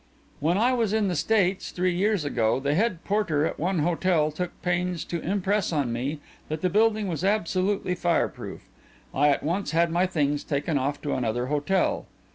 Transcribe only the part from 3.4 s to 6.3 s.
at one hotel took pains to impress on me